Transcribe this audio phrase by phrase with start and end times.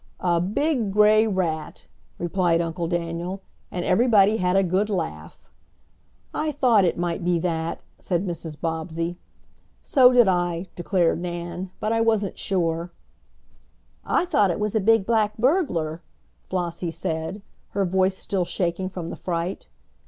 [0.21, 1.85] "A big gray rat,"
[2.17, 5.47] replied Uncle Daniel, and everybody had a good laugh.
[6.33, 8.59] "I thought it might be that," said Mrs.
[8.59, 9.19] Bobbsey.
[9.83, 11.69] "So did I," declared Nan.
[11.79, 12.91] "But I wasn't sure."
[14.03, 16.01] "I thought it was a big black burglar,"
[16.49, 17.43] Flossie said,
[17.77, 19.67] her voice still shaking from the fright.